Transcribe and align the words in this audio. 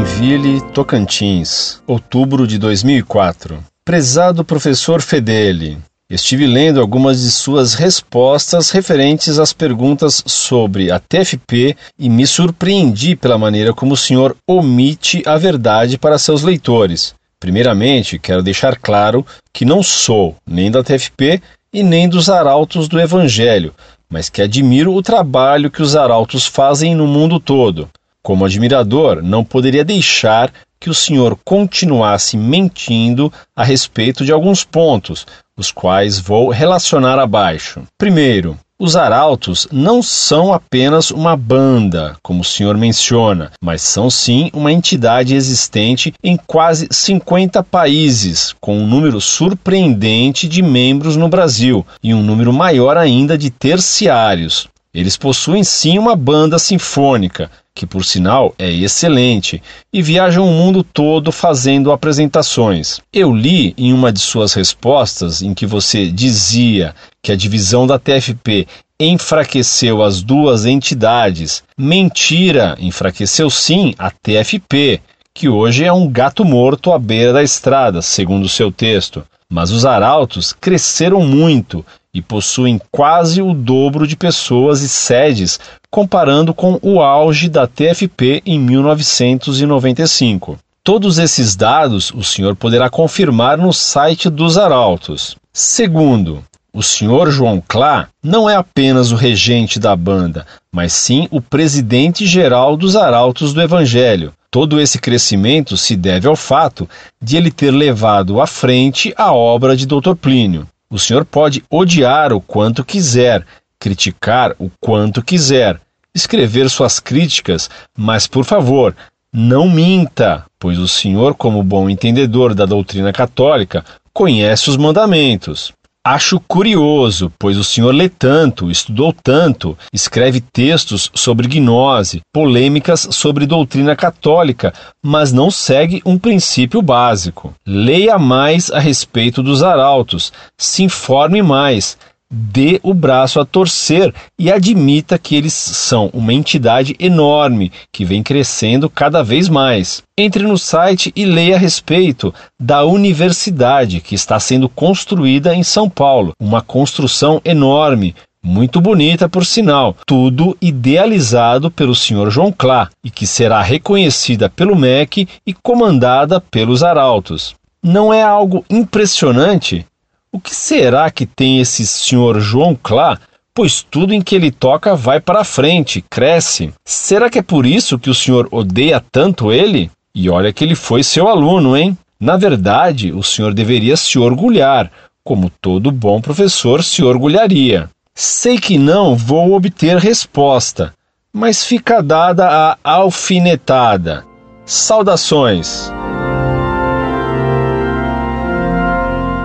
Joinville, 0.00 0.62
Tocantins, 0.72 1.82
outubro 1.86 2.46
de 2.46 2.56
2004. 2.58 3.62
Prezado 3.84 4.42
professor 4.42 5.02
Fedeli, 5.02 5.76
estive 6.08 6.46
lendo 6.46 6.80
algumas 6.80 7.20
de 7.20 7.30
suas 7.30 7.74
respostas 7.74 8.70
referentes 8.70 9.38
às 9.38 9.52
perguntas 9.52 10.22
sobre 10.24 10.90
a 10.90 10.98
TFP 10.98 11.76
e 11.98 12.08
me 12.08 12.26
surpreendi 12.26 13.14
pela 13.14 13.36
maneira 13.36 13.74
como 13.74 13.92
o 13.92 13.96
senhor 13.96 14.34
omite 14.46 15.22
a 15.26 15.36
verdade 15.36 15.98
para 15.98 16.18
seus 16.18 16.42
leitores. 16.42 17.14
Primeiramente, 17.38 18.18
quero 18.18 18.42
deixar 18.42 18.76
claro 18.76 19.26
que 19.52 19.66
não 19.66 19.82
sou 19.82 20.34
nem 20.46 20.70
da 20.70 20.82
TFP 20.82 21.42
e 21.74 21.82
nem 21.82 22.08
dos 22.08 22.30
arautos 22.30 22.88
do 22.88 22.98
Evangelho, 22.98 23.74
mas 24.08 24.30
que 24.30 24.40
admiro 24.40 24.94
o 24.94 25.02
trabalho 25.02 25.70
que 25.70 25.82
os 25.82 25.94
arautos 25.94 26.46
fazem 26.46 26.94
no 26.94 27.06
mundo 27.06 27.38
todo. 27.38 27.86
Como 28.22 28.44
admirador, 28.44 29.22
não 29.22 29.42
poderia 29.42 29.84
deixar 29.84 30.52
que 30.78 30.90
o 30.90 30.94
senhor 30.94 31.38
continuasse 31.44 32.36
mentindo 32.36 33.32
a 33.54 33.62
respeito 33.62 34.24
de 34.24 34.32
alguns 34.32 34.64
pontos, 34.64 35.26
os 35.56 35.70
quais 35.70 36.18
vou 36.18 36.48
relacionar 36.48 37.18
abaixo. 37.18 37.82
Primeiro, 37.98 38.58
os 38.78 38.96
arautos 38.96 39.68
não 39.70 40.02
são 40.02 40.54
apenas 40.54 41.10
uma 41.10 41.36
banda, 41.36 42.16
como 42.22 42.40
o 42.40 42.44
senhor 42.44 42.78
menciona, 42.78 43.52
mas 43.62 43.82
são 43.82 44.08
sim 44.08 44.50
uma 44.54 44.72
entidade 44.72 45.34
existente 45.34 46.14
em 46.24 46.38
quase 46.46 46.88
50 46.90 47.62
países, 47.62 48.54
com 48.58 48.78
um 48.78 48.86
número 48.86 49.20
surpreendente 49.20 50.48
de 50.48 50.62
membros 50.62 51.14
no 51.14 51.28
Brasil 51.28 51.86
e 52.02 52.14
um 52.14 52.22
número 52.22 52.54
maior 52.54 52.96
ainda 52.96 53.36
de 53.36 53.50
terciários. 53.50 54.66
Eles 54.92 55.16
possuem 55.16 55.62
sim 55.62 55.98
uma 55.98 56.16
banda 56.16 56.58
sinfônica, 56.58 57.48
que 57.72 57.86
por 57.86 58.04
sinal 58.04 58.52
é 58.58 58.68
excelente, 58.70 59.62
e 59.92 60.02
viajam 60.02 60.44
o 60.44 60.52
mundo 60.52 60.82
todo 60.82 61.30
fazendo 61.30 61.92
apresentações. 61.92 63.00
Eu 63.12 63.32
li 63.32 63.72
em 63.78 63.92
uma 63.92 64.12
de 64.12 64.18
suas 64.18 64.52
respostas 64.52 65.42
em 65.42 65.54
que 65.54 65.64
você 65.64 66.10
dizia 66.10 66.92
que 67.22 67.30
a 67.30 67.36
divisão 67.36 67.86
da 67.86 68.00
TFP 68.00 68.66
enfraqueceu 68.98 70.02
as 70.02 70.22
duas 70.22 70.66
entidades. 70.66 71.62
Mentira, 71.78 72.76
enfraqueceu 72.80 73.48
sim 73.48 73.94
a 73.96 74.10
TFP, 74.10 75.00
que 75.32 75.48
hoje 75.48 75.84
é 75.84 75.92
um 75.92 76.10
gato 76.10 76.44
morto 76.44 76.92
à 76.92 76.98
beira 76.98 77.32
da 77.32 77.42
estrada, 77.42 78.02
segundo 78.02 78.48
seu 78.48 78.72
texto. 78.72 79.24
Mas 79.50 79.72
os 79.72 79.84
arautos 79.84 80.52
cresceram 80.52 81.22
muito 81.22 81.84
e 82.14 82.22
possuem 82.22 82.80
quase 82.90 83.42
o 83.42 83.52
dobro 83.52 84.06
de 84.06 84.16
pessoas 84.16 84.80
e 84.80 84.88
sedes 84.88 85.58
comparando 85.90 86.54
com 86.54 86.78
o 86.80 87.00
auge 87.00 87.48
da 87.48 87.66
TFP 87.66 88.42
em 88.46 88.60
1995. 88.60 90.56
Todos 90.84 91.18
esses 91.18 91.56
dados 91.56 92.12
o 92.12 92.22
senhor 92.22 92.54
poderá 92.54 92.88
confirmar 92.88 93.58
no 93.58 93.72
site 93.72 94.30
dos 94.30 94.56
Arautos. 94.56 95.36
Segundo, 95.52 96.44
o 96.72 96.82
senhor 96.82 97.30
João 97.30 97.60
Clá 97.66 98.08
não 98.22 98.48
é 98.48 98.54
apenas 98.54 99.10
o 99.10 99.16
regente 99.16 99.80
da 99.80 99.96
banda, 99.96 100.46
mas 100.72 100.92
sim 100.92 101.26
o 101.30 101.40
presidente 101.42 102.24
geral 102.24 102.76
dos 102.76 102.94
Arautos 102.94 103.52
do 103.52 103.60
Evangelho. 103.60 104.32
Todo 104.50 104.80
esse 104.80 104.98
crescimento 104.98 105.76
se 105.76 105.94
deve 105.94 106.26
ao 106.26 106.34
fato 106.34 106.88
de 107.22 107.36
ele 107.36 107.52
ter 107.52 107.70
levado 107.70 108.40
à 108.40 108.46
frente 108.46 109.14
a 109.16 109.32
obra 109.32 109.76
de 109.76 109.86
Dr. 109.86 110.14
Plínio. 110.20 110.66
O 110.90 110.98
senhor 110.98 111.24
pode 111.24 111.62
odiar 111.70 112.32
o 112.32 112.40
quanto 112.40 112.84
quiser, 112.84 113.46
criticar 113.78 114.56
o 114.58 114.68
quanto 114.80 115.22
quiser, 115.22 115.80
escrever 116.12 116.68
suas 116.68 116.98
críticas, 116.98 117.70
mas 117.96 118.26
por 118.26 118.44
favor, 118.44 118.96
não 119.32 119.68
minta, 119.68 120.44
pois 120.58 120.78
o 120.78 120.88
senhor, 120.88 121.36
como 121.36 121.62
bom 121.62 121.88
entendedor 121.88 122.52
da 122.52 122.66
doutrina 122.66 123.12
católica, 123.12 123.84
conhece 124.12 124.68
os 124.68 124.76
mandamentos. 124.76 125.72
Acho 126.02 126.40
curioso, 126.40 127.30
pois 127.38 127.58
o 127.58 127.64
senhor 127.64 127.94
lê 127.94 128.08
tanto, 128.08 128.70
estudou 128.70 129.12
tanto, 129.12 129.76
escreve 129.92 130.40
textos 130.40 131.10
sobre 131.14 131.46
gnose, 131.46 132.22
polêmicas 132.32 133.06
sobre 133.10 133.44
doutrina 133.44 133.94
católica, 133.94 134.72
mas 135.04 135.30
não 135.30 135.50
segue 135.50 136.00
um 136.06 136.16
princípio 136.16 136.80
básico. 136.80 137.52
Leia 137.66 138.18
mais 138.18 138.70
a 138.70 138.78
respeito 138.78 139.42
dos 139.42 139.62
arautos, 139.62 140.32
se 140.56 140.82
informe 140.82 141.42
mais, 141.42 141.98
dê 142.30 142.78
o 142.82 142.94
braço 142.94 143.40
a 143.40 143.44
torcer 143.44 144.14
e 144.38 144.52
admita 144.52 145.18
que 145.18 145.34
eles 145.34 145.52
são 145.52 146.08
uma 146.12 146.32
entidade 146.32 146.94
enorme 147.00 147.72
que 147.92 148.04
vem 148.04 148.22
crescendo 148.22 148.88
cada 148.88 149.22
vez 149.22 149.48
mais. 149.48 150.02
Entre 150.16 150.44
no 150.44 150.56
site 150.56 151.12
e 151.16 151.24
leia 151.24 151.56
a 151.56 151.58
respeito 151.58 152.32
da 152.58 152.84
universidade 152.84 154.00
que 154.00 154.14
está 154.14 154.38
sendo 154.38 154.68
construída 154.68 155.54
em 155.54 155.64
São 155.64 155.90
Paulo, 155.90 156.32
uma 156.38 156.62
construção 156.62 157.40
enorme. 157.44 158.14
Muito 158.42 158.80
bonita, 158.80 159.28
por 159.28 159.44
sinal, 159.44 159.94
tudo 160.06 160.56
idealizado 160.62 161.70
pelo 161.70 161.94
Sr. 161.94 162.30
João 162.30 162.50
Clá 162.50 162.88
e 163.04 163.10
que 163.10 163.26
será 163.26 163.60
reconhecida 163.60 164.48
pelo 164.48 164.74
MEC 164.74 165.28
e 165.46 165.52
comandada 165.52 166.40
pelos 166.40 166.82
arautos. 166.82 167.54
Não 167.82 168.12
é 168.12 168.22
algo 168.22 168.64
impressionante? 168.70 169.84
O 170.32 170.38
que 170.38 170.54
será 170.54 171.10
que 171.10 171.26
tem 171.26 171.58
esse 171.58 171.84
senhor 171.84 172.40
João 172.40 172.78
Clá? 172.80 173.18
Pois 173.52 173.82
tudo 173.82 174.14
em 174.14 174.22
que 174.22 174.36
ele 174.36 174.52
toca 174.52 174.94
vai 174.94 175.20
para 175.20 175.42
frente, 175.42 176.04
cresce. 176.08 176.72
Será 176.84 177.28
que 177.28 177.40
é 177.40 177.42
por 177.42 177.66
isso 177.66 177.98
que 177.98 178.08
o 178.08 178.14
senhor 178.14 178.46
odeia 178.52 179.02
tanto 179.10 179.50
ele? 179.50 179.90
E 180.14 180.30
olha 180.30 180.52
que 180.52 180.62
ele 180.62 180.76
foi 180.76 181.02
seu 181.02 181.26
aluno, 181.26 181.76
hein? 181.76 181.98
Na 182.18 182.36
verdade, 182.36 183.12
o 183.12 183.24
senhor 183.24 183.52
deveria 183.52 183.96
se 183.96 184.20
orgulhar, 184.20 184.90
como 185.24 185.50
todo 185.60 185.90
bom 185.90 186.20
professor 186.20 186.84
se 186.84 187.02
orgulharia. 187.02 187.90
Sei 188.14 188.56
que 188.56 188.78
não 188.78 189.16
vou 189.16 189.52
obter 189.54 189.96
resposta, 189.96 190.94
mas 191.32 191.64
fica 191.64 192.00
dada 192.00 192.46
a 192.48 192.78
alfinetada. 192.84 194.24
Saudações! 194.64 195.90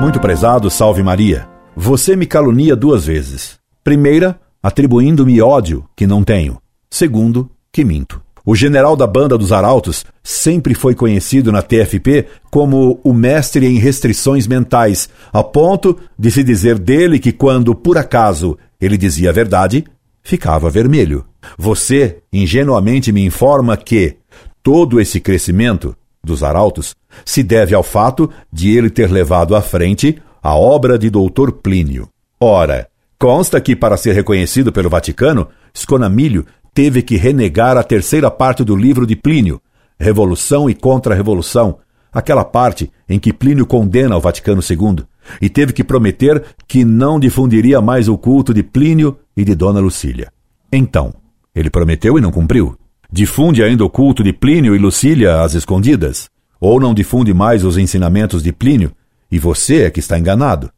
Muito 0.00 0.20
prezado, 0.20 0.70
salve 0.70 1.02
Maria. 1.02 1.48
Você 1.74 2.14
me 2.14 2.26
calunia 2.26 2.76
duas 2.76 3.06
vezes. 3.06 3.58
Primeira, 3.82 4.38
atribuindo-me 4.62 5.40
ódio 5.40 5.84
que 5.96 6.06
não 6.06 6.22
tenho. 6.22 6.58
Segundo, 6.90 7.50
que 7.72 7.82
minto. 7.82 8.20
O 8.44 8.54
general 8.54 8.94
da 8.94 9.06
banda 9.06 9.38
dos 9.38 9.52
Arautos 9.52 10.04
sempre 10.22 10.74
foi 10.74 10.94
conhecido 10.94 11.50
na 11.50 11.62
TFP 11.62 12.26
como 12.50 13.00
o 13.02 13.12
mestre 13.12 13.66
em 13.66 13.78
restrições 13.78 14.46
mentais, 14.46 15.08
a 15.32 15.42
ponto 15.42 15.98
de 16.16 16.30
se 16.30 16.44
dizer 16.44 16.78
dele 16.78 17.18
que 17.18 17.32
quando, 17.32 17.74
por 17.74 17.96
acaso, 17.96 18.56
ele 18.78 18.98
dizia 18.98 19.30
a 19.30 19.32
verdade, 19.32 19.84
ficava 20.22 20.68
vermelho. 20.68 21.24
Você 21.58 22.18
ingenuamente 22.30 23.10
me 23.10 23.24
informa 23.24 23.76
que 23.76 24.16
todo 24.62 25.00
esse 25.00 25.20
crescimento 25.20 25.96
dos 26.26 26.42
Arautos 26.42 26.94
se 27.24 27.42
deve 27.42 27.74
ao 27.74 27.82
fato 27.82 28.28
de 28.52 28.76
ele 28.76 28.90
ter 28.90 29.10
levado 29.10 29.54
à 29.56 29.62
frente 29.62 30.20
a 30.42 30.54
obra 30.54 30.98
de 30.98 31.08
Doutor 31.08 31.52
Plínio. 31.52 32.08
Ora, 32.38 32.88
consta 33.18 33.60
que, 33.60 33.74
para 33.74 33.96
ser 33.96 34.12
reconhecido 34.12 34.70
pelo 34.70 34.90
Vaticano, 34.90 35.48
Sconamilho 35.74 36.44
teve 36.74 37.00
que 37.00 37.16
renegar 37.16 37.76
a 37.78 37.82
terceira 37.82 38.30
parte 38.30 38.62
do 38.62 38.76
livro 38.76 39.06
de 39.06 39.16
Plínio, 39.16 39.60
Revolução 39.98 40.68
e 40.68 40.74
Contra-Revolução, 40.74 41.78
aquela 42.12 42.44
parte 42.44 42.90
em 43.08 43.18
que 43.18 43.32
Plínio 43.32 43.66
condena 43.66 44.16
o 44.16 44.20
Vaticano 44.20 44.60
II, 44.60 45.04
e 45.40 45.48
teve 45.48 45.72
que 45.72 45.82
prometer 45.82 46.44
que 46.68 46.84
não 46.84 47.18
difundiria 47.18 47.80
mais 47.80 48.08
o 48.08 48.18
culto 48.18 48.52
de 48.52 48.62
Plínio 48.62 49.16
e 49.36 49.44
de 49.44 49.54
Dona 49.54 49.80
Lucília. 49.80 50.30
Então, 50.70 51.14
ele 51.54 51.70
prometeu 51.70 52.18
e 52.18 52.20
não 52.20 52.30
cumpriu. 52.30 52.76
Difunde 53.10 53.62
ainda 53.62 53.84
o 53.84 53.90
culto 53.90 54.22
de 54.22 54.32
Plínio 54.32 54.74
e 54.74 54.78
Lucília 54.78 55.40
às 55.40 55.54
escondidas? 55.54 56.28
Ou 56.60 56.80
não 56.80 56.94
difunde 56.94 57.32
mais 57.32 57.64
os 57.64 57.78
ensinamentos 57.78 58.42
de 58.42 58.52
Plínio 58.52 58.92
e 59.30 59.38
você 59.38 59.82
é 59.82 59.90
que 59.90 60.00
está 60.00 60.18
enganado? 60.18 60.70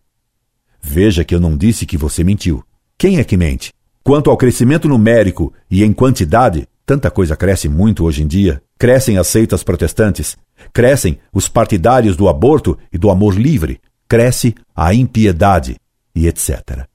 Veja 0.81 1.25
que 1.25 1.35
eu 1.35 1.41
não 1.41 1.57
disse 1.57 1.87
que 1.87 1.97
você 1.97 2.23
mentiu. 2.23 2.63
Quem 2.97 3.19
é 3.19 3.25
que 3.25 3.37
mente? 3.37 3.73
Quanto 4.03 4.31
ao 4.31 4.37
crescimento 4.37 4.89
numérico 4.89 5.53
e 5.71 5.85
em 5.85 5.93
quantidade, 5.93 6.67
tanta 6.85 7.11
coisa 7.11 7.37
cresce 7.37 7.69
muito 7.69 8.05
hoje 8.05 8.23
em 8.23 8.27
dia. 8.27 8.63
Crescem 8.79 9.19
as 9.19 9.27
seitas 9.27 9.63
protestantes, 9.63 10.37
crescem 10.73 11.19
os 11.33 11.49
partidários 11.49 12.17
do 12.17 12.29
aborto 12.29 12.79
e 12.93 12.99
do 12.99 13.11
amor 13.11 13.35
livre, 13.35 13.81
cresce 14.09 14.55
a 14.75 14.95
impiedade 14.95 15.77
e 16.15 16.27
etc. 16.27 16.87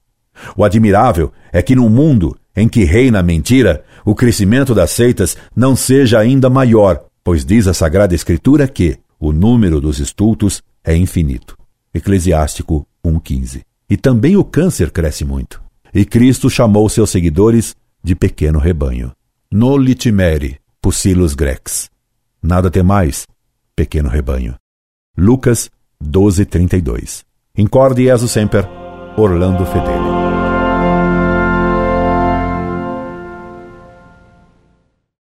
O 0.55 0.63
admirável 0.63 1.31
é 1.51 1.61
que 1.61 1.75
num 1.75 1.89
mundo 1.89 2.37
em 2.55 2.67
que 2.67 2.83
reina 2.83 3.19
a 3.19 3.23
mentira, 3.23 3.83
o 4.05 4.13
crescimento 4.13 4.75
das 4.75 4.91
seitas 4.91 5.37
não 5.55 5.75
seja 5.75 6.19
ainda 6.19 6.49
maior, 6.49 7.05
pois 7.23 7.45
diz 7.45 7.67
a 7.67 7.73
Sagrada 7.73 8.13
Escritura 8.13 8.67
que 8.67 8.97
o 9.19 9.31
número 9.31 9.79
dos 9.79 9.99
estultos 9.99 10.61
é 10.83 10.95
infinito. 10.95 11.57
Eclesiástico 11.93 12.85
1,15. 13.05 13.63
E 13.89 13.95
também 13.95 14.35
o 14.35 14.43
câncer 14.43 14.91
cresce 14.91 15.23
muito. 15.23 15.61
E 15.93 16.03
Cristo 16.03 16.49
chamou 16.49 16.89
seus 16.89 17.09
seguidores 17.09 17.75
de 18.03 18.15
pequeno 18.15 18.59
rebanho. 18.59 19.11
Nolitimere, 19.51 20.59
pusilos 20.81 21.35
grex. 21.35 21.89
Nada 22.41 22.69
temais, 22.69 23.25
pequeno 23.75 24.09
rebanho. 24.09 24.55
Lucas 25.17 25.69
12:32. 26.03 27.23
Incorde 27.55 28.05
Jesus 28.05 28.31
Semper, 28.31 28.67
Orlando 29.15 29.65
Fedeli. 29.65 30.22